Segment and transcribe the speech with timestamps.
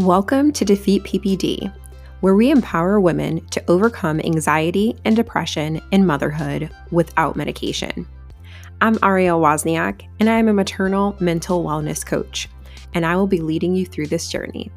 [0.00, 1.70] Welcome to Defeat PPD,
[2.20, 8.08] where we empower women to overcome anxiety and depression in motherhood without medication.
[8.80, 12.48] I'm Ariel Wozniak, and I am a maternal mental wellness coach,
[12.94, 14.72] and I will be leading you through this journey.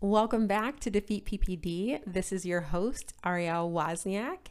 [0.00, 2.00] Welcome back to Defeat PPD.
[2.06, 4.50] This is your host, Ariel Wozniak.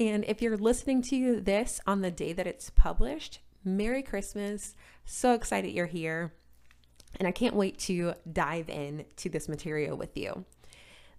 [0.00, 4.74] And if you're listening to this on the day that it's published, Merry Christmas.
[5.04, 6.32] So excited you're here.
[7.16, 10.46] And I can't wait to dive in to this material with you.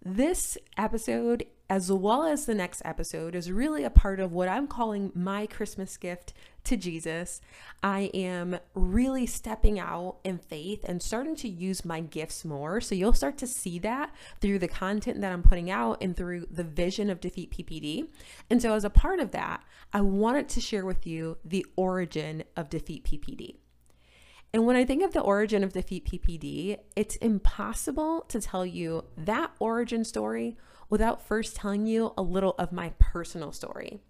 [0.04, 4.66] This episode, as well as the next episode, is really a part of what I'm
[4.66, 6.34] calling my Christmas gift
[6.64, 7.40] to Jesus.
[7.84, 12.82] I am really stepping out in faith and starting to use my gifts more.
[12.82, 16.48] So you'll start to see that through the content that I'm putting out and through
[16.50, 18.08] the vision of Defeat PPD.
[18.50, 22.44] And so, as a part of that, I wanted to share with you the origin
[22.58, 23.61] of Defeat PPD.
[24.54, 29.06] And when I think of the origin of Defeat PPD, it's impossible to tell you
[29.18, 30.58] that origin story
[30.90, 34.02] without first telling you a little of my personal story.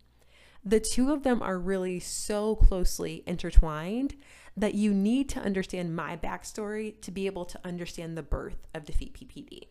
[0.64, 4.16] The two of them are really so closely intertwined
[4.58, 8.86] that you need to understand my backstory to be able to understand the birth of
[8.86, 9.68] Defeat PPD.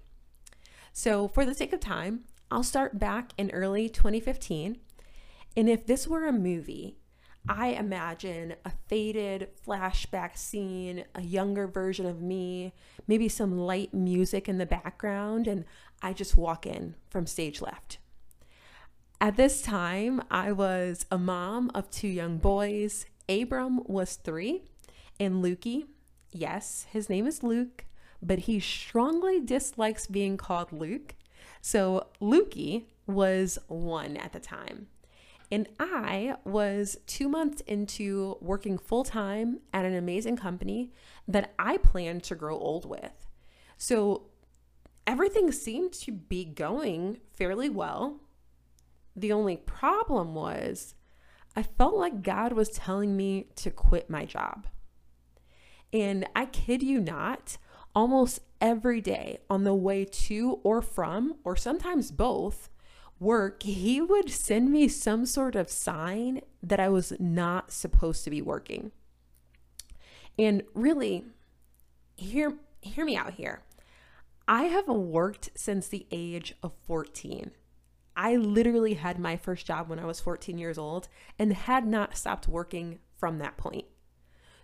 [0.92, 4.78] So, for the sake of time, I'll start back in early 2015.
[5.56, 6.96] And if this were a movie,
[7.48, 12.72] I imagine a faded flashback scene, a younger version of me,
[13.06, 15.64] maybe some light music in the background, and
[16.02, 17.98] I just walk in from stage left.
[19.20, 23.06] At this time, I was a mom of two young boys.
[23.28, 24.62] Abram was three,
[25.18, 25.86] and Lukey,
[26.32, 27.84] yes, his name is Luke,
[28.22, 31.14] but he strongly dislikes being called Luke.
[31.60, 34.86] So Lukey was one at the time.
[35.52, 40.92] And I was two months into working full time at an amazing company
[41.26, 43.26] that I planned to grow old with.
[43.76, 44.28] So
[45.06, 48.20] everything seemed to be going fairly well.
[49.16, 50.94] The only problem was
[51.56, 54.68] I felt like God was telling me to quit my job.
[55.92, 57.58] And I kid you not,
[57.92, 62.70] almost every day on the way to or from, or sometimes both,
[63.20, 68.30] work, he would send me some sort of sign that I was not supposed to
[68.30, 68.90] be working.
[70.38, 71.26] And really,
[72.16, 73.62] hear hear me out here.
[74.48, 77.52] I have worked since the age of 14.
[78.16, 82.16] I literally had my first job when I was 14 years old and had not
[82.16, 83.84] stopped working from that point.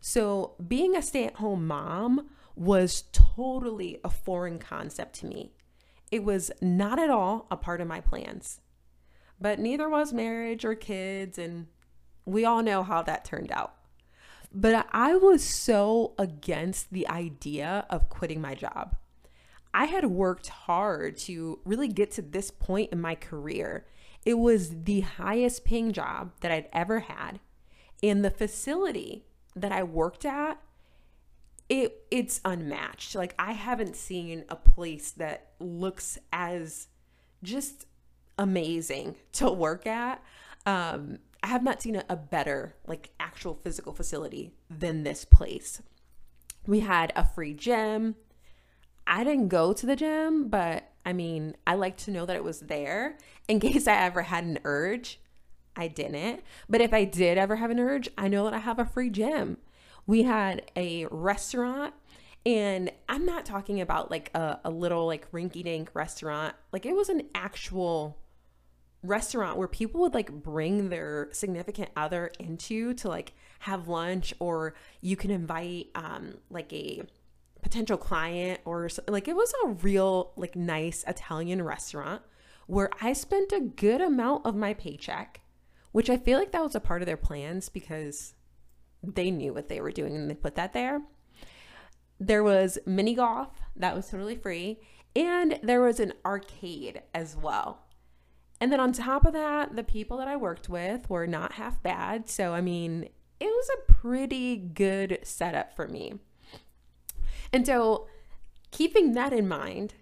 [0.01, 5.53] So, being a stay at home mom was totally a foreign concept to me.
[6.11, 8.61] It was not at all a part of my plans.
[9.41, 11.67] But neither was marriage or kids, and
[12.25, 13.75] we all know how that turned out.
[14.53, 18.97] But I was so against the idea of quitting my job.
[19.75, 23.87] I had worked hard to really get to this point in my career.
[24.25, 27.41] It was the highest paying job that I'd ever had.
[28.03, 30.59] And the facility that I worked at
[31.69, 33.15] it it's unmatched.
[33.15, 36.89] Like I haven't seen a place that looks as
[37.43, 37.87] just
[38.39, 40.23] amazing to work at.
[40.65, 45.83] Um, I have not seen a, a better like actual physical facility than this place.
[46.67, 48.17] We had a free gym.
[49.07, 52.43] I didn't go to the gym, but I mean, I like to know that it
[52.43, 55.21] was there in case I ever had an urge.
[55.79, 56.43] I didn't.
[56.69, 59.11] But if I did ever have an urge, I know that I have a free
[59.11, 59.59] gym
[60.07, 61.95] we had a restaurant
[62.45, 66.55] and I'm not talking about like a, a little like rinky dink restaurant.
[66.73, 68.19] Like it was an actual
[69.03, 74.75] restaurant where people would like bring their significant other into to like have lunch or
[75.01, 77.03] you can invite um like a
[77.63, 82.23] potential client or like it was a real like nice Italian restaurant
[82.69, 85.41] where I spent a good amount of my paycheck,
[85.91, 88.35] which I feel like that was a part of their plans because
[89.03, 91.01] they knew what they were doing and they put that there.
[92.19, 94.81] There was mini golf, that was totally free.
[95.15, 97.87] And there was an arcade as well.
[98.61, 101.83] And then on top of that, the people that I worked with were not half
[101.83, 102.29] bad.
[102.29, 103.09] So, I mean,
[103.39, 106.15] it was a pretty good setup for me.
[107.53, 108.09] And so,
[108.71, 109.95] keeping that in mind,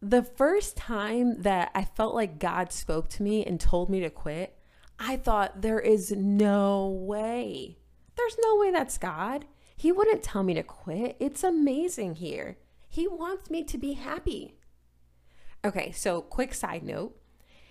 [0.00, 4.10] the first time that I felt like God spoke to me and told me to
[4.10, 4.56] quit,
[4.98, 7.77] I thought, there is no way
[8.18, 9.46] there's no way that's God.
[9.76, 11.16] He wouldn't tell me to quit.
[11.20, 12.58] It's amazing here.
[12.88, 14.54] He wants me to be happy.
[15.64, 17.16] Okay, so quick side note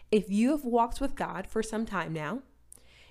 [0.10, 2.40] if you have walked with God for some time now,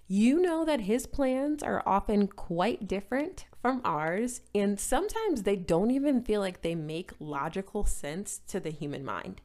[0.09, 5.91] you know that his plans are often quite different from ours, and sometimes they don't
[5.91, 9.43] even feel like they make logical sense to the human mind.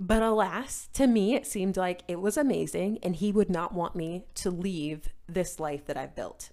[0.00, 3.94] But alas, to me, it seemed like it was amazing, and he would not want
[3.94, 6.50] me to leave this life that I've built.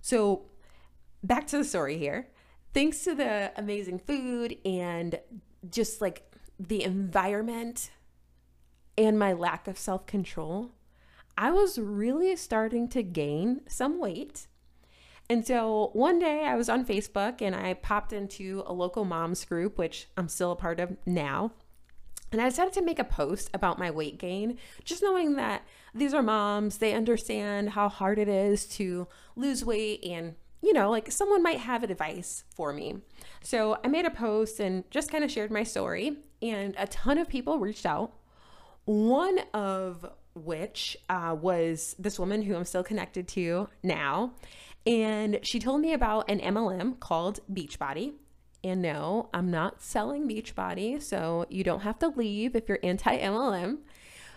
[0.00, 0.46] So,
[1.22, 2.28] back to the story here.
[2.72, 5.20] Thanks to the amazing food and
[5.70, 7.90] just like the environment
[8.98, 10.72] and my lack of self control,
[11.36, 14.46] I was really starting to gain some weight.
[15.28, 19.44] And so one day I was on Facebook and I popped into a local moms
[19.44, 21.52] group, which I'm still a part of now.
[22.34, 25.62] And I decided to make a post about my weight gain, just knowing that
[25.94, 30.90] these are moms, they understand how hard it is to lose weight and you know,
[30.90, 32.96] like someone might have advice for me.
[33.42, 37.18] So I made a post and just kind of shared my story, and a ton
[37.18, 38.14] of people reached out.
[38.86, 44.32] One of which uh, was this woman who I'm still connected to now.
[44.86, 48.14] And she told me about an MLM called Beachbody.
[48.64, 53.18] And no, I'm not selling Beachbody, so you don't have to leave if you're anti
[53.18, 53.80] MLM.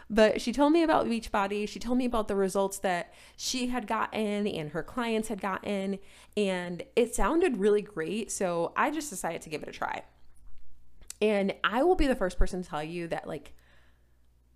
[0.09, 1.67] But she told me about Beachbody.
[1.67, 5.99] She told me about the results that she had gotten and her clients had gotten.
[6.35, 8.31] And it sounded really great.
[8.31, 10.03] So I just decided to give it a try.
[11.21, 13.53] And I will be the first person to tell you that, like,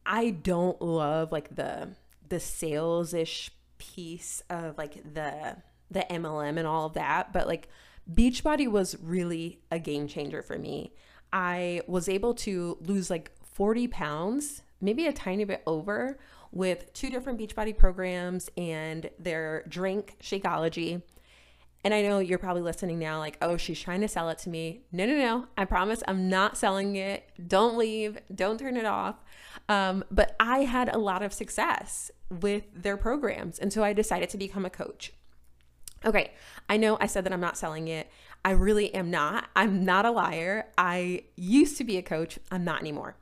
[0.06, 1.90] I don't love like the
[2.28, 5.58] the sales ish piece of like the
[5.90, 7.68] the MLM and all of that, but like
[8.12, 10.94] Beachbody was really a game changer for me.
[11.34, 16.18] I was able to lose like 40 pounds maybe a tiny bit over
[16.52, 21.02] with two different Beachbody programs and their drink Shakeology.
[21.84, 24.50] And I know you're probably listening now, like, oh, she's trying to sell it to
[24.50, 24.82] me.
[24.92, 25.48] No, no, no.
[25.58, 27.28] I promise I'm not selling it.
[27.48, 28.20] Don't leave.
[28.34, 29.16] Don't turn it off.
[29.68, 33.58] Um, but I had a lot of success with their programs.
[33.58, 35.14] And so I decided to become a coach.
[36.06, 36.32] Okay,
[36.68, 38.10] I know I said that I'm not selling it.
[38.44, 39.50] I really am not.
[39.56, 40.68] I'm not a liar.
[40.78, 43.16] I used to be a coach, I'm not anymore.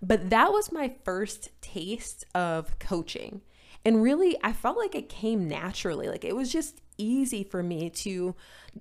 [0.00, 3.42] But that was my first taste of coaching.
[3.84, 6.08] And really, I felt like it came naturally.
[6.08, 8.34] Like it was just easy for me to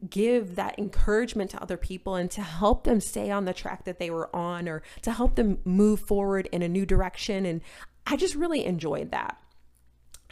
[0.09, 3.99] give that encouragement to other people and to help them stay on the track that
[3.99, 7.45] they were on or to help them move forward in a new direction.
[7.45, 7.61] And
[8.07, 9.37] I just really enjoyed that.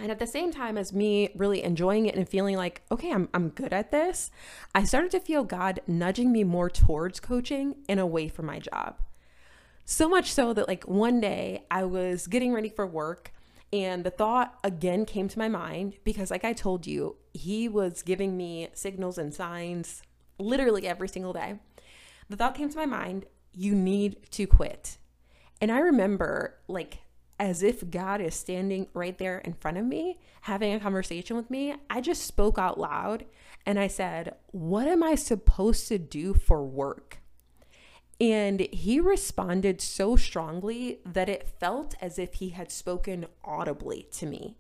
[0.02, 3.30] And at the same time as me really enjoying it and feeling like, okay, I'm,
[3.34, 4.32] I'm good at this,
[4.74, 9.00] I started to feel God nudging me more towards coaching and away from my job.
[9.86, 13.32] So much so that, like, one day I was getting ready for work
[13.74, 18.02] and the thought again came to my mind because, like I told you, he was
[18.02, 20.02] giving me signals and signs
[20.38, 21.60] literally every single day.
[22.30, 24.98] The thought came to my mind you need to quit.
[25.60, 27.00] And I remember, like,
[27.42, 31.50] as if God is standing right there in front of me, having a conversation with
[31.50, 33.26] me, I just spoke out loud
[33.66, 37.18] and I said, What am I supposed to do for work?
[38.20, 44.28] And he responded so strongly that it felt as if he had spoken audibly to
[44.28, 44.58] me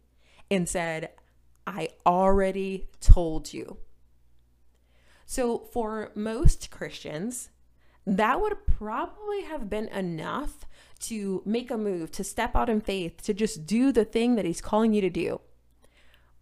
[0.49, 1.11] and said,
[1.67, 3.77] I already told you.
[5.27, 7.51] So, for most Christians,
[8.05, 10.65] that would probably have been enough
[11.01, 14.45] to make a move, to step out in faith, to just do the thing that
[14.45, 15.41] he's calling you to do.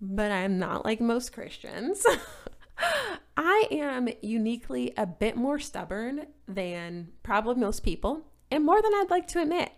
[0.01, 2.05] But I'm not like most Christians.
[3.37, 9.09] I am uniquely a bit more stubborn than probably most people, and more than I'd
[9.09, 9.71] like to admit.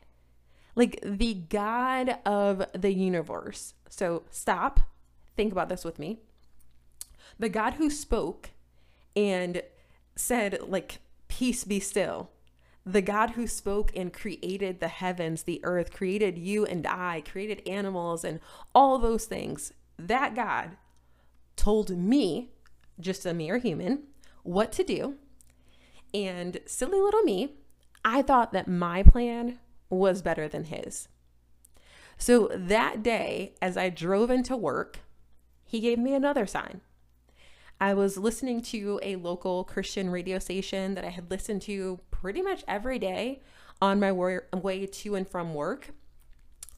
[0.76, 3.74] Like the God of the universe.
[3.90, 4.80] So stop,
[5.36, 6.20] think about this with me.
[7.40, 8.52] The God who spoke
[9.16, 9.62] and
[10.16, 11.00] said, like,
[11.42, 12.30] peace be still.
[12.86, 17.68] The God who spoke and created the heavens, the earth, created you and I, created
[17.68, 18.40] animals, and
[18.76, 19.74] all those things.
[19.98, 20.78] That God
[21.56, 22.52] told me
[23.00, 24.04] just a mere human,
[24.44, 25.16] what to do.
[26.14, 27.56] And silly little me,
[28.06, 29.58] I thought that my plan
[29.90, 31.08] was better than his.
[32.20, 35.00] So that day, as I drove into work,
[35.66, 36.82] he gave me another sign.
[37.82, 42.44] I was listening to a local Christian radio station that I had listened to pretty
[42.44, 43.42] much every day
[43.82, 45.90] on my way to and from work.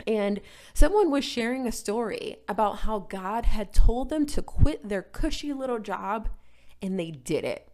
[0.07, 0.39] And
[0.73, 5.51] someone was sharing a story about how God had told them to quit their cushy
[5.51, 6.29] little job
[6.81, 7.67] and they did it.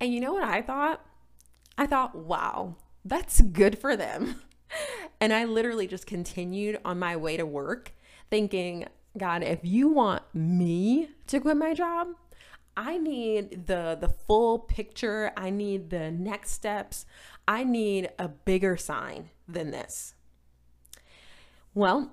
[0.00, 1.06] And you know what I thought?
[1.78, 2.74] I thought, wow,
[3.04, 4.42] that's good for them.
[5.20, 7.92] And I literally just continued on my way to work
[8.28, 8.86] thinking,
[9.16, 12.08] God, if you want me to quit my job,
[12.76, 15.32] I need the the full picture.
[15.36, 17.06] I need the next steps.
[17.46, 20.14] I need a bigger sign than this.
[21.74, 22.10] Well,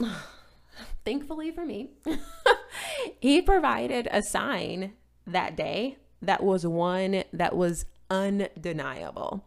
[1.05, 1.91] thankfully for me,
[3.19, 4.93] he provided a sign
[5.25, 9.45] that day that was one that was undeniable.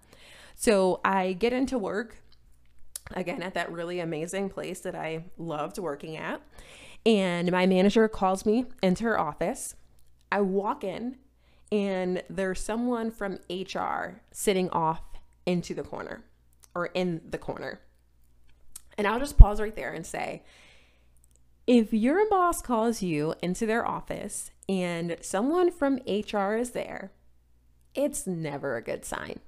[0.56, 2.16] So I get into work
[3.12, 6.40] again at that really amazing place that I loved working at.
[7.04, 9.74] And my manager calls me into her office.
[10.30, 11.16] I walk in,
[11.70, 15.02] and there's someone from HR sitting off
[15.46, 16.24] into the corner
[16.74, 17.80] or in the corner.
[18.96, 20.42] And I'll just pause right there and say,
[21.66, 27.12] if your boss calls you into their office and someone from HR is there,
[27.94, 29.40] it's never a good sign.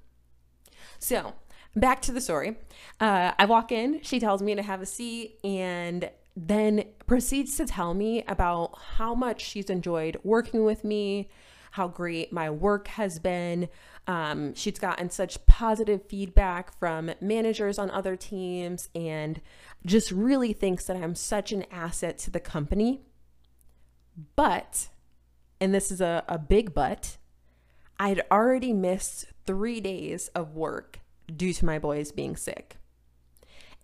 [0.99, 1.35] So,
[1.75, 2.56] back to the story.
[3.00, 7.64] Uh, I walk in, she tells me to have a seat, and then proceeds to
[7.64, 11.31] tell me about how much she's enjoyed working with me,
[11.73, 13.69] how great my work has been.
[14.07, 19.40] Um, she's gotten such positive feedback from managers on other teams and
[19.85, 23.00] just really thinks that I'm such an asset to the company.
[24.37, 24.88] But,
[25.61, 27.16] and this is a, a big but,
[27.99, 31.00] I'd already missed three days of work
[31.35, 32.76] due to my boys being sick.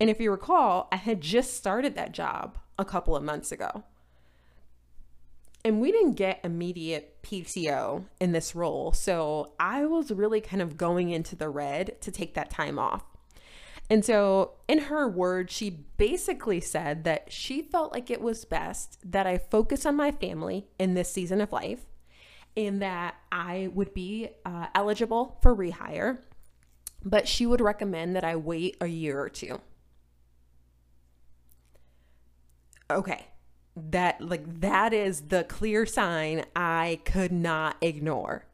[0.02, 3.85] And if you recall, I had just started that job a couple of months ago.
[5.64, 8.92] And we didn't get immediate PTO in this role.
[8.92, 13.04] So I was really kind of going into the red to take that time off.
[13.88, 18.99] And so, in her words, she basically said that she felt like it was best
[19.04, 21.87] that I focus on my family in this season of life
[22.56, 26.18] and that I would be uh, eligible for rehire,
[27.04, 29.61] but she would recommend that I wait a year or two.
[32.92, 33.26] Okay,
[33.76, 38.46] that like that is the clear sign I could not ignore.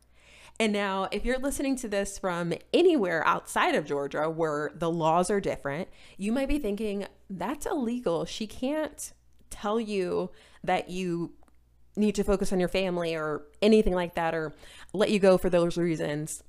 [0.61, 5.31] And now, if you're listening to this from anywhere outside of Georgia where the laws
[5.31, 8.25] are different, you might be thinking, that's illegal.
[8.25, 9.13] She can't
[9.51, 10.31] tell you
[10.65, 11.33] that you
[11.95, 14.55] need to focus on your family or anything like that, or
[14.93, 16.43] let you go for those reasons.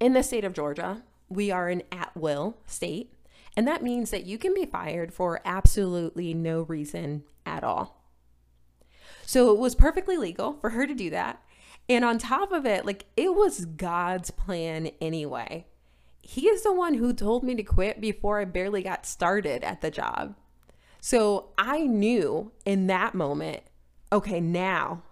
[0.00, 3.12] In the state of Georgia, we are an at will state.
[3.56, 8.02] And that means that you can be fired for absolutely no reason at all.
[9.24, 11.42] So it was perfectly legal for her to do that.
[11.88, 15.66] And on top of it, like it was God's plan anyway.
[16.20, 19.80] He is the one who told me to quit before I barely got started at
[19.80, 20.36] the job.
[21.00, 23.62] So I knew in that moment,
[24.12, 25.02] okay, now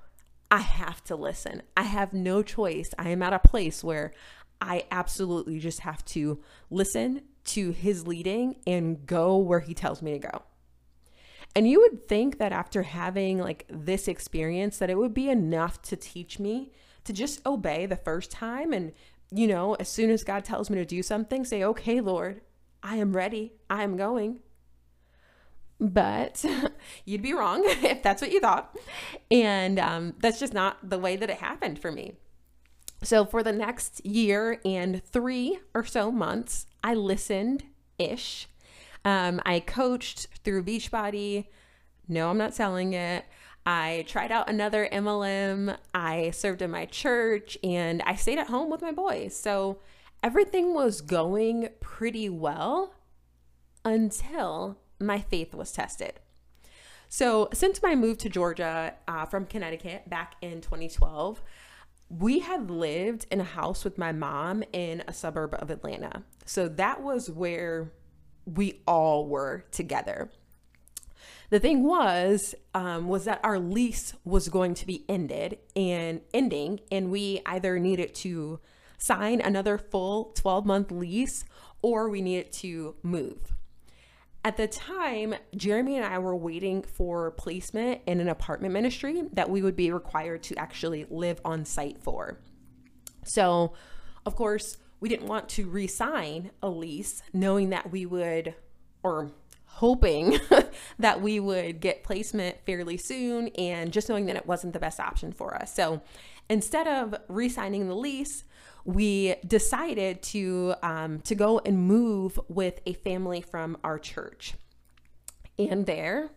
[0.50, 1.62] I have to listen.
[1.76, 2.90] I have no choice.
[2.98, 4.12] I am at a place where
[4.60, 6.40] I absolutely just have to
[6.70, 10.42] listen to his leading and go where he tells me to go.
[11.54, 15.80] And you would think that after having like this experience that it would be enough
[15.82, 16.72] to teach me
[17.04, 18.92] to just obey the first time and
[19.30, 22.42] you know, as soon as God tells me to do something, say, "Okay, Lord,
[22.82, 23.54] I am ready.
[23.68, 24.40] I am going."
[25.80, 26.44] But
[27.04, 28.76] you'd be wrong if that's what you thought.
[29.30, 32.14] And um, that's just not the way that it happened for me.
[33.02, 37.64] So, for the next year and three or so months, I listened
[37.98, 38.48] ish.
[39.04, 41.46] Um, I coached through Beachbody.
[42.08, 43.24] No, I'm not selling it.
[43.64, 45.76] I tried out another MLM.
[45.92, 49.36] I served in my church and I stayed at home with my boys.
[49.36, 49.80] So
[50.22, 52.94] everything was going pretty well
[53.84, 56.14] until my faith was tested.
[57.08, 61.40] So, since my move to Georgia uh, from Connecticut back in 2012,
[62.08, 66.22] we had lived in a house with my mom in a suburb of Atlanta.
[66.44, 67.92] So that was where
[68.44, 70.30] we all were together.
[71.50, 76.80] The thing was, um, was that our lease was going to be ended and ending,
[76.90, 78.60] and we either needed to
[78.98, 81.44] sign another full 12 month lease
[81.82, 83.55] or we needed to move.
[84.46, 89.50] At the time, Jeremy and I were waiting for placement in an apartment ministry that
[89.50, 92.38] we would be required to actually live on site for.
[93.24, 93.72] So,
[94.24, 98.54] of course, we didn't want to re sign a lease knowing that we would,
[99.02, 99.32] or
[99.64, 100.38] hoping
[101.00, 105.00] that we would get placement fairly soon and just knowing that it wasn't the best
[105.00, 105.74] option for us.
[105.74, 106.02] So,
[106.48, 108.44] instead of re signing the lease,
[108.86, 114.54] we decided to um, to go and move with a family from our church.
[115.58, 116.30] And there,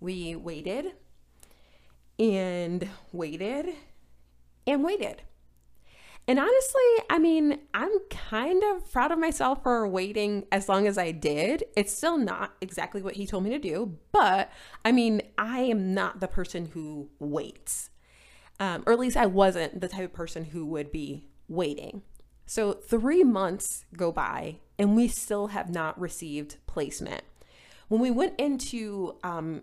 [0.00, 0.92] we waited
[2.18, 3.74] and waited
[4.66, 5.22] and waited.
[6.26, 6.80] And honestly,
[7.10, 11.64] I mean, I'm kind of proud of myself for waiting as long as I did.
[11.76, 14.50] It's still not exactly what he told me to do, but
[14.84, 17.90] I mean, I am not the person who waits.
[18.60, 22.02] Um, or at least I wasn't the type of person who would be waiting.
[22.46, 27.22] So, three months go by and we still have not received placement.
[27.88, 29.62] When we went into um,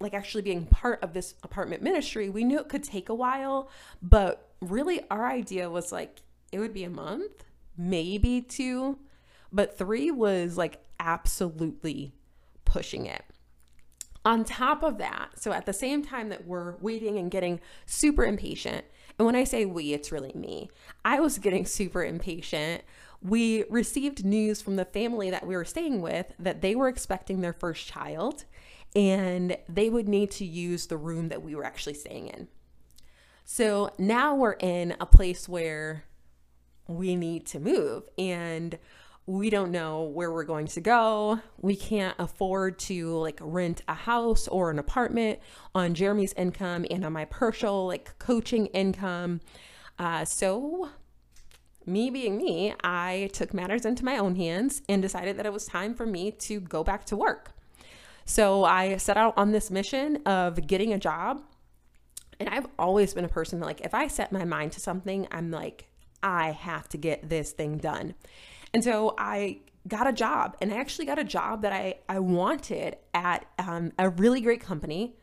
[0.00, 3.70] like actually being part of this apartment ministry, we knew it could take a while,
[4.02, 7.44] but really our idea was like it would be a month,
[7.76, 8.98] maybe two,
[9.52, 12.14] but three was like absolutely
[12.64, 13.22] pushing it.
[14.24, 18.24] On top of that, so at the same time that we're waiting and getting super
[18.24, 18.84] impatient,
[19.18, 20.70] and when I say we, it's really me,
[21.04, 22.82] I was getting super impatient.
[23.20, 27.40] We received news from the family that we were staying with that they were expecting
[27.40, 28.44] their first child
[28.94, 32.48] and they would need to use the room that we were actually staying in.
[33.44, 36.04] So now we're in a place where
[36.86, 38.78] we need to move and
[39.28, 41.38] we don't know where we're going to go.
[41.60, 45.38] We can't afford to like rent a house or an apartment
[45.74, 49.42] on Jeremy's income and on my personal like coaching income.
[49.98, 50.88] Uh, so,
[51.84, 55.66] me being me, I took matters into my own hands and decided that it was
[55.66, 57.52] time for me to go back to work.
[58.24, 61.42] So, I set out on this mission of getting a job.
[62.40, 65.26] And I've always been a person that, like, if I set my mind to something,
[65.30, 65.90] I'm like,
[66.22, 68.14] I have to get this thing done.
[68.74, 72.18] And so I got a job and I actually got a job that I, I
[72.18, 75.16] wanted at um, a really great company.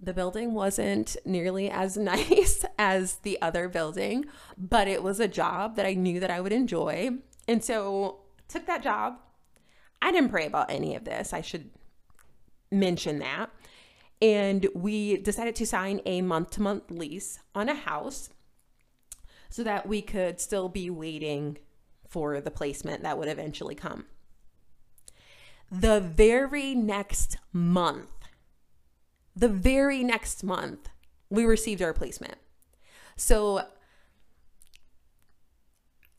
[0.00, 4.24] The building wasn't nearly as nice as the other building,
[4.58, 7.10] but it was a job that I knew that I would enjoy.
[7.46, 9.18] And so took that job.
[10.02, 11.32] I didn't pray about any of this.
[11.32, 11.70] I should
[12.70, 13.50] mention that.
[14.20, 18.30] And we decided to sign a month to month lease on a house
[19.48, 21.58] so that we could still be waiting
[22.14, 24.04] for the placement that would eventually come.
[25.68, 28.28] The very next month,
[29.34, 30.88] the very next month,
[31.28, 32.36] we received our placement.
[33.16, 33.66] So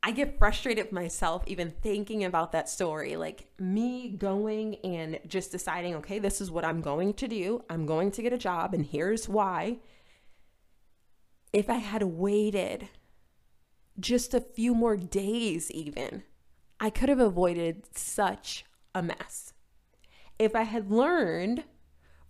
[0.04, 3.16] I get frustrated myself even thinking about that story.
[3.16, 7.64] Like me going and just deciding, okay, this is what I'm going to do.
[7.70, 9.78] I'm going to get a job, and here's why.
[11.54, 12.90] If I had waited
[14.00, 16.24] just a few more days, even,
[16.80, 19.54] I could have avoided such a mess.
[20.38, 21.64] If I had learned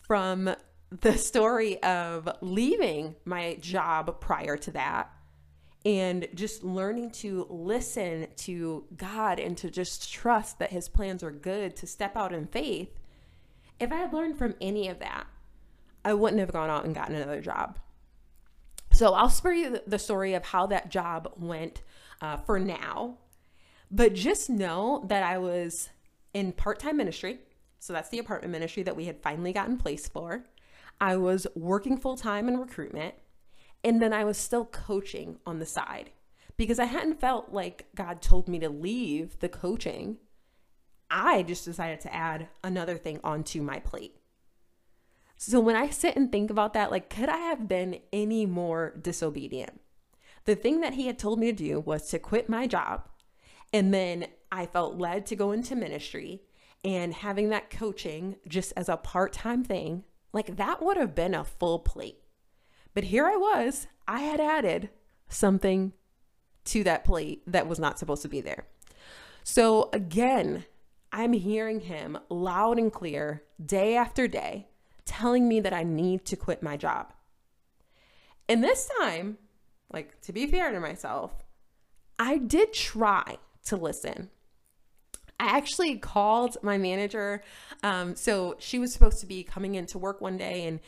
[0.01, 0.56] from
[0.89, 5.12] the story of leaving my job prior to that
[5.84, 11.32] and just learning to listen to God and to just trust that His plans are
[11.32, 12.99] good, to step out in faith,
[13.80, 15.28] if I had learned from any of that,
[16.04, 17.80] I wouldn't have gone out and gotten another job.
[18.95, 21.81] So I'll spare you the story of how that job went
[22.21, 23.17] uh, for now.
[23.91, 25.89] But just know that I was
[26.34, 27.39] in part time ministry.
[27.77, 30.45] So that's the apartment ministry that we had finally gotten place for.
[31.01, 33.15] I was working full time in recruitment.
[33.84, 36.12] And then I was still coaching on the side
[36.55, 40.19] because I hadn't felt like God told me to leave the coaching.
[41.12, 44.15] I just decided to add another thing onto my plate.
[45.38, 48.93] So when I sit and think about that, like, could I have been any more
[49.02, 49.82] disobedient?
[50.45, 53.10] The thing that he had told me to do was to quit my job.
[53.74, 56.43] And then I felt led to go into ministry
[56.84, 61.34] and having that coaching just as a part time thing, like that would have been
[61.34, 62.19] a full plate.
[62.93, 64.89] But here I was, I had added
[65.28, 65.93] something
[66.65, 68.65] to that plate that was not supposed to be there.
[69.43, 70.65] So again,
[71.12, 74.69] I'm hearing him loud and clear day after day
[75.17, 77.13] telling me that I need to quit my job.
[78.49, 79.38] And this time,
[79.91, 81.32] like to be fair to myself,
[82.19, 84.30] I did try to listen.
[85.39, 87.43] I actually called my manager.
[87.84, 90.80] Um, so she was supposed to be coming into work one day, and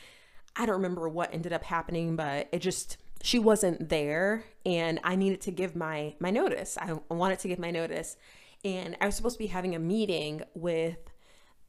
[0.55, 5.15] I don't remember what ended up happening, but it just she wasn't there, and I
[5.15, 6.77] needed to give my my notice.
[6.79, 8.17] I wanted to give my notice,
[8.63, 10.97] and I was supposed to be having a meeting with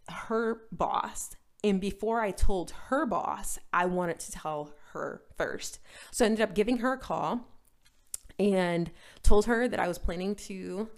[0.09, 5.81] her boss and before I told her boss, I wanted to tell her first.
[6.11, 7.47] So I ended up giving her a call
[8.38, 8.90] and
[9.23, 10.88] told her that I was planning to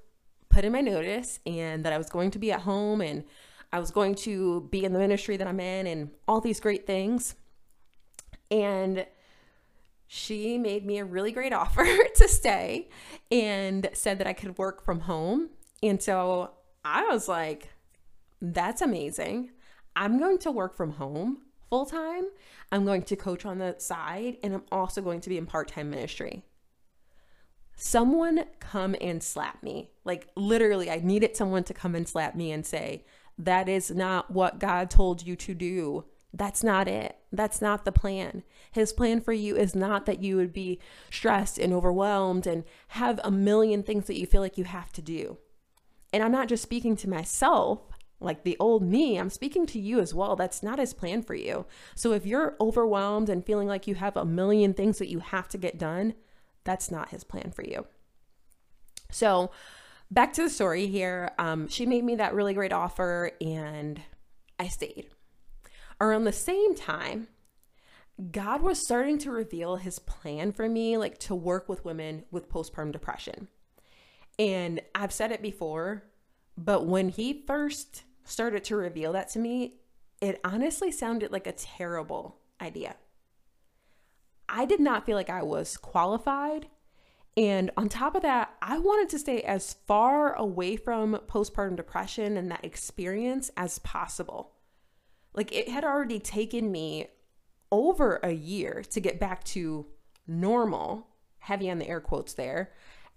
[0.51, 3.25] put in my notice and that I was going to be at home and
[3.73, 6.87] I was going to be in the ministry that I'm in and all these great
[6.87, 7.37] things.
[8.51, 9.07] And
[10.07, 12.89] she made me a really great offer to stay
[13.31, 15.51] and said that I could work from home.
[15.83, 16.51] And so
[16.85, 17.71] I was like,
[18.43, 19.51] that's amazing.
[20.01, 22.25] I'm going to work from home full time.
[22.73, 25.69] I'm going to coach on the side, and I'm also going to be in part
[25.69, 26.43] time ministry.
[27.77, 29.91] Someone come and slap me.
[30.07, 33.05] Like, literally, I needed someone to come and slap me and say,
[33.37, 36.07] That is not what God told you to do.
[36.33, 37.19] That's not it.
[37.31, 38.43] That's not the plan.
[38.73, 43.21] His plan for you is not that you would be stressed and overwhelmed and have
[43.23, 45.37] a million things that you feel like you have to do.
[46.11, 47.81] And I'm not just speaking to myself,
[48.21, 50.37] like the old me, I'm speaking to you as well.
[50.37, 51.67] That's not his plan for you.
[51.95, 55.49] So if you're overwhelmed and feeling like you have a million things that you have
[55.49, 56.15] to get done,
[56.65, 57.87] that's not his plan for you.
[59.11, 59.51] So
[60.11, 61.33] back to the story here.
[61.39, 64.01] Um, she made me that really great offer and
[64.59, 65.09] I stayed.
[66.01, 67.29] Around the same time,
[68.31, 72.51] God was starting to reveal his plan for me, like to work with women with
[72.51, 73.49] postpartum depression.
[74.39, 76.03] And I've said it before,
[76.57, 79.81] but when he first started to reveal that to me,
[80.21, 82.97] it honestly sounded like a terrible idea.
[84.49, 86.67] I did not feel like I was qualified.
[87.37, 92.37] And on top of that, I wanted to stay as far away from postpartum depression
[92.37, 94.53] and that experience as possible.
[95.33, 97.07] Like it had already taken me
[97.71, 99.87] over a year to get back to
[100.27, 101.07] normal,
[101.39, 102.73] heavy on the air quotes there,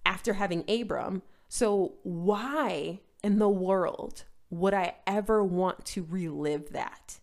[0.05, 1.23] after having Abram.
[1.47, 7.19] So, why in the world would I ever want to relive that?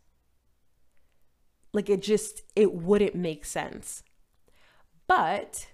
[1.72, 4.02] Like it just, it wouldn't make sense.
[5.06, 5.68] But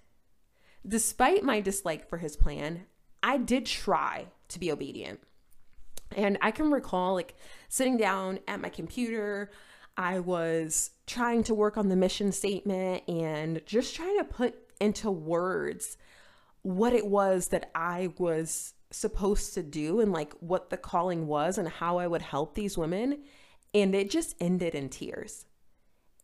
[0.86, 2.84] despite my dislike for his plan,
[3.22, 5.20] I did try to be obedient.
[6.14, 7.34] And I can recall like
[7.68, 9.50] sitting down at my computer,
[9.96, 15.10] I was trying to work on the mission statement and just trying to put into
[15.10, 15.96] words
[16.62, 21.58] what it was that I was supposed to do and like what the calling was
[21.58, 23.22] and how I would help these women.
[23.74, 25.44] And it just ended in tears.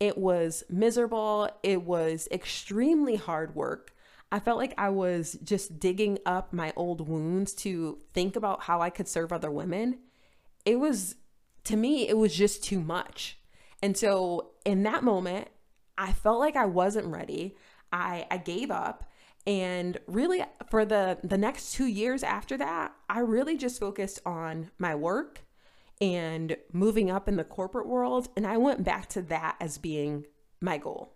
[0.01, 1.51] It was miserable.
[1.63, 3.95] It was extremely hard work.
[4.33, 8.81] I felt like I was just digging up my old wounds to think about how
[8.81, 9.99] I could serve other women.
[10.65, 11.17] It was,
[11.65, 13.39] to me, it was just too much.
[13.83, 15.49] And so in that moment,
[15.99, 17.57] I felt like I wasn't ready.
[17.93, 19.05] I, I gave up
[19.47, 24.71] and really for the the next 2 years after that, I really just focused on
[24.79, 25.41] my work
[26.01, 30.27] and moving up in the corporate world and I went back to that as being
[30.61, 31.15] my goal.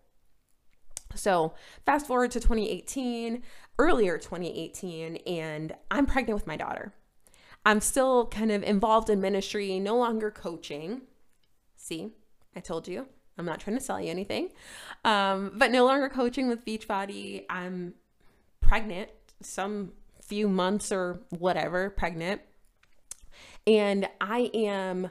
[1.14, 1.54] So,
[1.86, 3.42] fast forward to 2018,
[3.78, 6.92] earlier 2018, and I'm pregnant with my daughter.
[7.64, 11.02] I'm still kind of involved in ministry, no longer coaching.
[11.76, 12.12] See,
[12.54, 13.06] I told you,
[13.38, 14.50] I'm not trying to sell you anything.
[15.04, 17.44] Um, but no longer coaching with Beachbody.
[17.50, 17.94] I'm
[18.60, 19.10] pregnant,
[19.42, 19.92] some
[20.22, 22.40] few months or whatever, pregnant.
[23.66, 25.10] And I am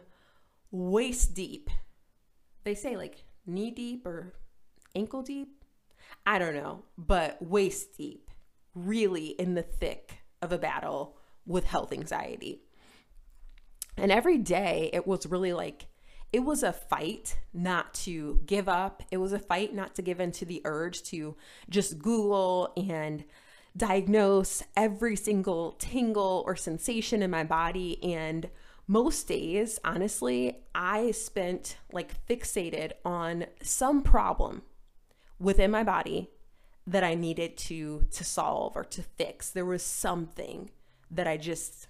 [0.71, 1.69] waist deep.
[2.63, 4.33] They say like knee deep or
[4.95, 5.63] ankle deep.
[6.25, 8.29] I don't know, but waist deep,
[8.73, 12.61] really in the thick of a battle with health anxiety.
[13.97, 15.87] And every day it was really like,
[16.35, 19.03] it was a fight not to give up.
[19.09, 21.37] It was a fight not to give in to the urge to
[21.69, 23.23] just Google and
[23.77, 28.03] diagnose every single tingle or sensation in my body.
[28.03, 28.49] And
[28.85, 34.63] most days, honestly, I spent like fixated on some problem
[35.39, 36.31] within my body
[36.85, 39.51] that I needed to to solve or to fix.
[39.51, 40.69] There was something
[41.09, 41.87] that I just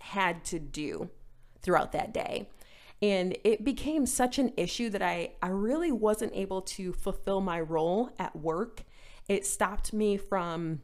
[0.00, 1.10] had to do
[1.60, 2.48] throughout that day.
[3.02, 7.60] And it became such an issue that I, I really wasn't able to fulfill my
[7.60, 8.84] role at work.
[9.28, 10.82] It stopped me from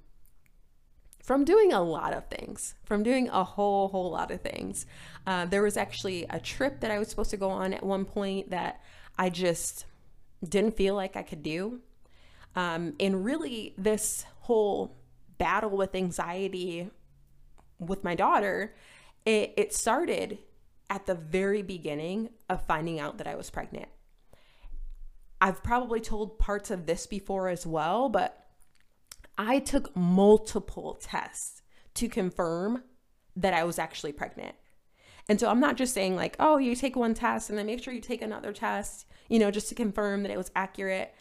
[1.23, 4.87] from doing a lot of things, from doing a whole, whole lot of things.
[5.25, 8.05] Uh, there was actually a trip that I was supposed to go on at one
[8.05, 8.83] point that
[9.17, 9.87] I just
[10.47, 11.81] didn't feel like I could do.
[12.57, 14.97] Um, and really, this whole
[15.39, 16.91] battle with anxiety
[17.79, 18.75] with my daughter,
[19.25, 20.39] it, it started
[20.91, 23.89] at the very beginning of finding out that I was pregnant.
[25.41, 28.47] I've probably told parts of this before as well, but
[29.37, 31.63] I took multiple tests
[31.95, 32.85] to confirm
[33.37, 34.55] that I was actually pregnant.
[35.29, 37.83] And so I'm not just saying, like, oh, you take one test and then make
[37.83, 41.15] sure you take another test, you know, just to confirm that it was accurate.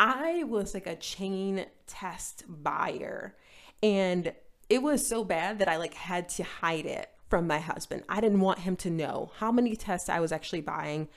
[0.00, 3.36] I was like a chain test buyer.
[3.82, 4.32] And
[4.68, 8.04] it was so bad that I like had to hide it from my husband.
[8.08, 11.08] I didn't want him to know how many tests I was actually buying,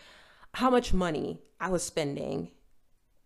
[0.56, 2.52] how much money I was spending.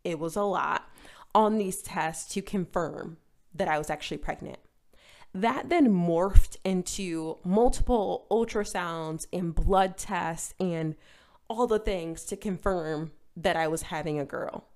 [0.04, 0.90] It was a lot
[1.34, 3.18] on these tests to confirm
[3.56, 4.60] that I was actually pregnant.
[5.34, 10.96] That then morphed into multiple ultrasounds and blood tests and
[11.48, 14.68] all the things to confirm that I was having a girl,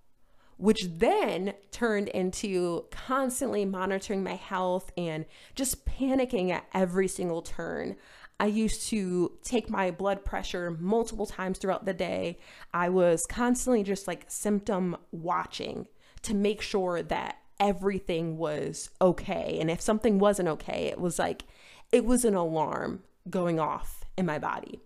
[0.57, 7.95] which then turned into constantly monitoring my health and just panicking at every single turn.
[8.39, 12.37] I used to take my blood pressure multiple times throughout the day.
[12.73, 15.87] I was constantly just like symptom watching
[16.23, 19.57] to make sure that everything was okay.
[19.59, 21.43] And if something wasn't okay, it was like,
[21.91, 24.79] it was an alarm going off in my body.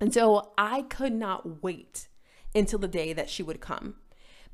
[0.00, 2.08] And so I could not wait
[2.54, 3.96] until the day that she would come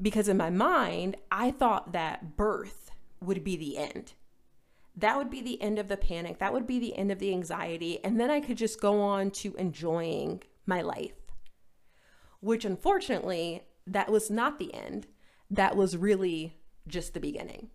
[0.01, 4.13] because in my mind, I thought that birth would be the end.
[4.97, 6.39] That would be the end of the panic.
[6.39, 8.03] That would be the end of the anxiety.
[8.05, 11.13] And then I could just go on to enjoying my life,
[12.41, 15.07] which unfortunately, that was not the end.
[15.51, 16.57] That was really
[16.87, 17.71] just the beginning.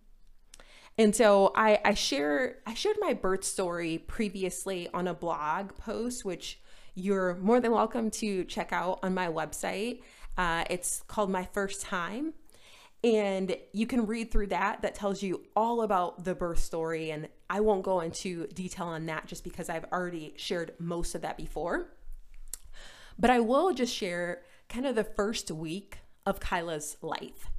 [0.96, 6.24] And so I, I share I shared my birth story previously on a blog post,
[6.24, 6.60] which
[6.94, 10.02] you're more than welcome to check out on my website.
[10.36, 12.34] Uh, it's called My First Time.
[13.02, 14.80] And you can read through that.
[14.80, 17.10] That tells you all about the birth story.
[17.10, 21.20] And I won't go into detail on that just because I've already shared most of
[21.20, 21.90] that before.
[23.18, 27.50] But I will just share kind of the first week of Kyla's life.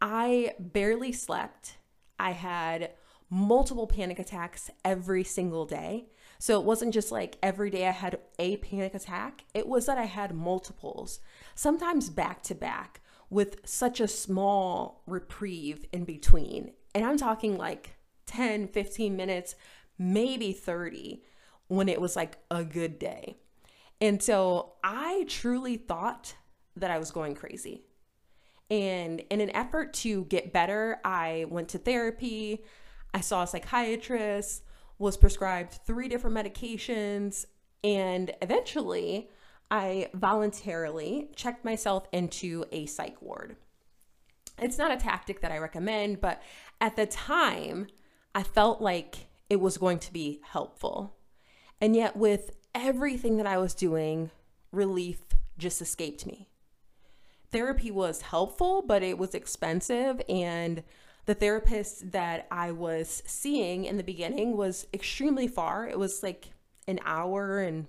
[0.00, 1.76] I barely slept.
[2.18, 2.90] I had
[3.30, 6.06] multiple panic attacks every single day.
[6.38, 9.98] So it wasn't just like every day I had a panic attack, it was that
[9.98, 11.20] I had multiples,
[11.54, 16.72] sometimes back to back, with such a small reprieve in between.
[16.94, 17.96] And I'm talking like
[18.26, 19.54] 10, 15 minutes,
[19.98, 21.22] maybe 30
[21.68, 23.36] when it was like a good day.
[24.00, 26.34] And so I truly thought
[26.76, 27.82] that I was going crazy.
[28.70, 32.64] And in an effort to get better, I went to therapy.
[33.14, 34.62] I saw a psychiatrist,
[34.98, 37.46] was prescribed three different medications,
[37.84, 39.28] and eventually
[39.70, 43.56] I voluntarily checked myself into a psych ward.
[44.58, 46.40] It's not a tactic that I recommend, but
[46.80, 47.88] at the time,
[48.34, 51.16] I felt like it was going to be helpful.
[51.80, 54.30] And yet, with everything that I was doing,
[54.72, 55.20] relief
[55.58, 56.48] just escaped me.
[57.50, 60.20] Therapy was helpful, but it was expensive.
[60.28, 60.82] And
[61.26, 65.88] the therapist that I was seeing in the beginning was extremely far.
[65.88, 66.50] It was like
[66.86, 67.86] an hour and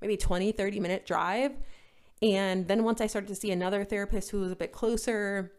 [0.00, 1.52] maybe 20, 30 minute drive.
[2.22, 5.52] And then once I started to see another therapist who was a bit closer,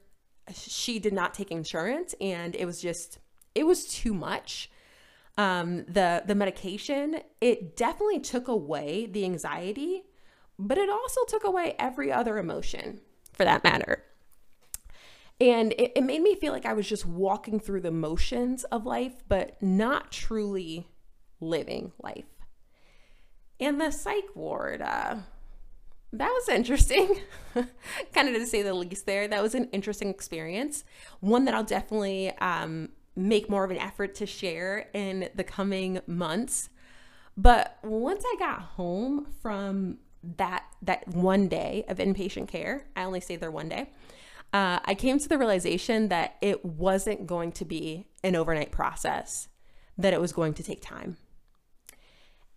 [0.54, 3.20] she did not take insurance and it was just
[3.54, 4.72] it was too much.
[5.38, 10.04] Um, the the medication it definitely took away the anxiety,
[10.58, 13.02] but it also took away every other emotion
[13.34, 14.04] for that matter.
[15.40, 18.86] And it, it made me feel like I was just walking through the motions of
[18.86, 20.88] life, but not truly
[21.40, 22.26] living life.
[23.60, 25.18] And the psych ward, uh,
[26.14, 27.22] that was interesting,
[28.14, 29.28] kind of to say the least there.
[29.28, 30.84] That was an interesting experience,
[31.20, 36.00] one that I'll definitely um, make more of an effort to share in the coming
[36.08, 36.70] months.
[37.36, 40.00] But once I got home from
[40.38, 43.92] that that one day of inpatient care, I only stayed there one day.
[44.54, 49.50] Uh, I came to the realization that it wasn't going to be an overnight process,
[49.98, 51.18] that it was going to take time.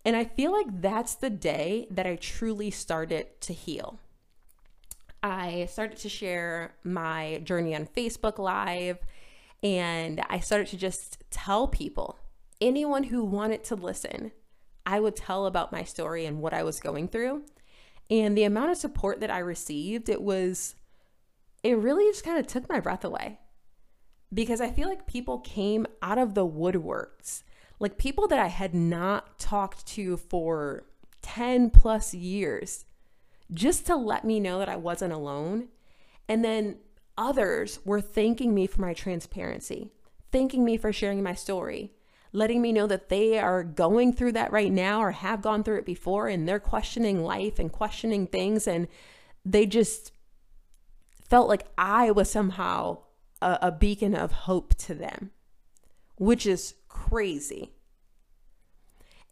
[0.04, 3.98] And I feel like that's the day that I truly started to heal.
[5.22, 8.98] I started to share my journey on Facebook Live
[9.62, 12.18] and I started to just tell people,
[12.60, 14.32] anyone who wanted to listen,
[14.86, 17.42] I would tell about my story and what I was going through.
[18.08, 20.74] And the amount of support that I received, it was,
[21.62, 23.38] it really just kind of took my breath away
[24.32, 27.42] because I feel like people came out of the woodworks
[27.80, 30.84] like people that I had not talked to for
[31.22, 32.84] 10 plus years,
[33.50, 35.68] just to let me know that I wasn't alone.
[36.28, 36.76] And then
[37.18, 39.90] others were thanking me for my transparency,
[40.30, 41.90] thanking me for sharing my story,
[42.32, 45.78] letting me know that they are going through that right now or have gone through
[45.78, 48.68] it before and they're questioning life and questioning things.
[48.68, 48.86] And
[49.44, 50.12] they just
[51.30, 52.98] felt like I was somehow
[53.40, 55.30] a, a beacon of hope to them,
[56.16, 57.72] which is crazy.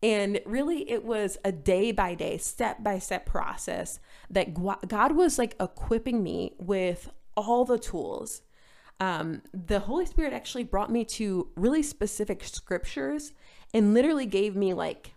[0.01, 3.99] And really, it was a day by day, step by step process
[4.31, 8.43] that God was like equipping me with all the tools.
[9.01, 13.33] Um, the Holy Spirit actually brought me to really specific scriptures
[13.75, 15.13] and literally gave me like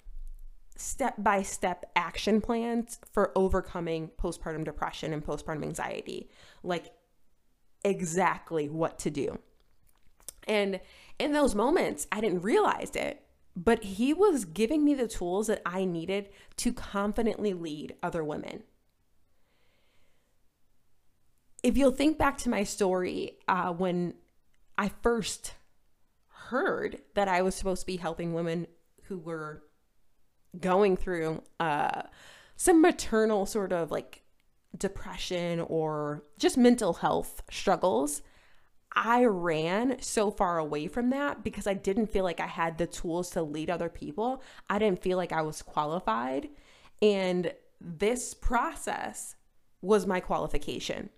[0.81, 6.29] step by step action plans for overcoming postpartum depression and postpartum anxiety.
[6.63, 6.91] Like,
[7.83, 9.39] exactly what to do.
[10.47, 10.79] And
[11.19, 13.23] in those moments, I didn't realize it,
[13.55, 18.63] but he was giving me the tools that I needed to confidently lead other women.
[21.63, 24.15] If you'll think back to my story, uh, when
[24.77, 25.53] I first
[26.27, 28.65] heard that I was supposed to be helping women
[29.03, 29.63] who were
[30.59, 32.03] going through uh,
[32.55, 34.23] some maternal sort of like
[34.77, 38.21] depression or just mental health struggles,
[38.93, 42.87] I ran so far away from that because I didn't feel like I had the
[42.87, 44.43] tools to lead other people.
[44.69, 46.49] I didn't feel like I was qualified.
[47.01, 49.35] And this process
[49.81, 51.09] was my qualification.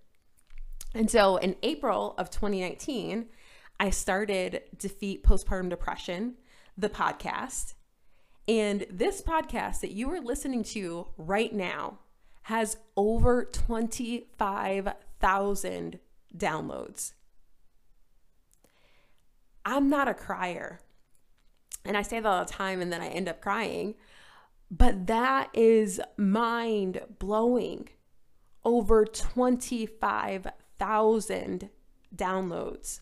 [0.94, 3.26] And so in April of 2019,
[3.80, 6.36] I started Defeat Postpartum Depression,
[6.78, 7.74] the podcast.
[8.48, 12.00] And this podcast that you are listening to right now
[12.44, 16.00] has over 25,000
[16.36, 17.14] downloads.
[19.66, 20.82] I'm not a crier.
[21.86, 23.96] And I say that all the time and then I end up crying.
[24.70, 27.88] But that is mind blowing.
[28.66, 31.70] Over 25,000
[32.16, 33.00] downloads.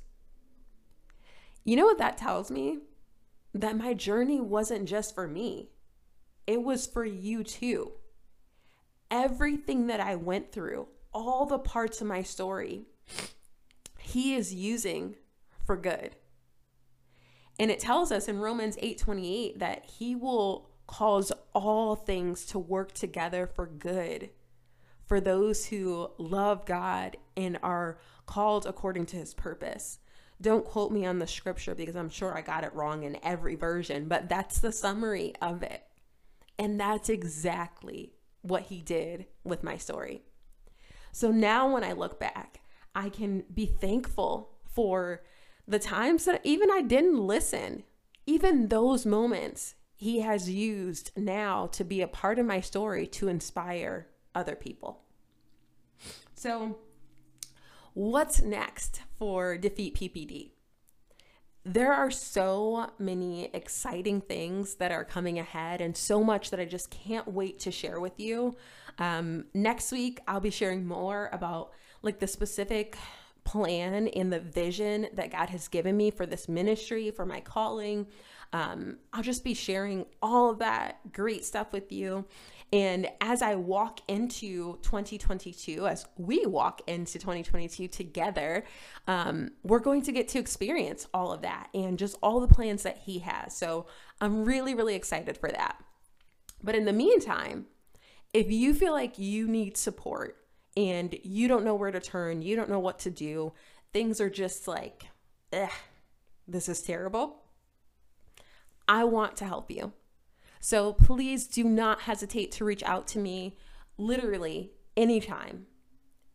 [1.63, 2.79] You know what that tells me?
[3.53, 5.69] That my journey wasn't just for me,
[6.47, 7.93] it was for you too.
[9.09, 12.85] Everything that I went through, all the parts of my story,
[13.99, 15.15] He is using
[15.65, 16.15] for good.
[17.59, 22.91] And it tells us in Romans 8:28 that he will cause all things to work
[22.91, 24.31] together for good
[25.05, 29.99] for those who love God and are called according to his purpose.
[30.41, 33.55] Don't quote me on the scripture because I'm sure I got it wrong in every
[33.55, 35.83] version, but that's the summary of it.
[36.57, 40.23] And that's exactly what he did with my story.
[41.11, 42.61] So now when I look back,
[42.95, 45.21] I can be thankful for
[45.67, 47.83] the times that even I didn't listen,
[48.25, 53.27] even those moments, he has used now to be a part of my story to
[53.27, 55.03] inspire other people.
[56.33, 56.79] So,
[57.93, 60.49] what's next for Defeat PPD?
[61.63, 66.65] There are so many exciting things that are coming ahead, and so much that I
[66.65, 68.55] just can't wait to share with you.
[68.97, 71.69] Um, next week, I'll be sharing more about
[72.01, 72.97] like the specific
[73.43, 78.07] plan and the vision that God has given me for this ministry, for my calling.
[78.53, 82.25] Um, I'll just be sharing all of that great stuff with you.
[82.73, 88.63] And as I walk into 2022, as we walk into 2022 together,
[89.07, 92.83] um, we're going to get to experience all of that and just all the plans
[92.83, 93.55] that He has.
[93.55, 93.87] So
[94.21, 95.83] I'm really, really excited for that.
[96.63, 97.65] But in the meantime,
[98.33, 100.37] if you feel like you need support,
[100.77, 103.53] and you don't know where to turn, you don't know what to do,
[103.91, 105.07] things are just like,
[106.47, 107.43] this is terrible.
[108.87, 109.93] I want to help you.
[110.61, 113.57] So please do not hesitate to reach out to me
[113.97, 115.65] literally anytime.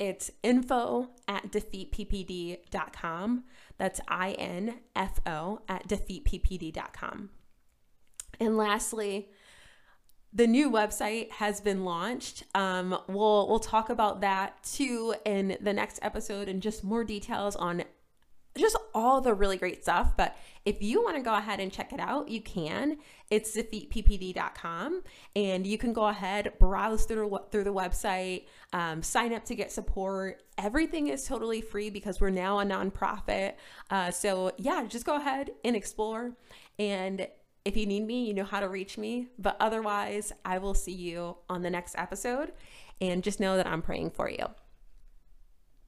[0.01, 3.45] It's info at defeatppd.com.
[3.79, 7.31] That's I N F O at defeatppd.com.
[8.39, 9.31] And lastly,
[10.33, 12.43] the new website has been launched.
[12.55, 17.57] Um, we'll we'll talk about that too in the next episode and just more details
[17.57, 17.85] on
[18.57, 20.17] just all the really great stuff.
[20.17, 22.99] But if you want to go ahead and check it out, you can.
[23.31, 25.03] It's defeatppd.com,
[25.35, 29.73] and you can go ahead browse through through the website, um, sign up to get
[29.73, 30.43] support.
[30.59, 33.55] Everything is totally free because we're now a nonprofit.
[33.91, 36.37] Uh, so yeah, just go ahead and explore
[36.79, 37.27] and
[37.67, 39.27] if you need me, you know how to reach me.
[39.39, 42.53] But otherwise, I will see you on the next episode.
[43.01, 44.47] And just know that I'm praying for you.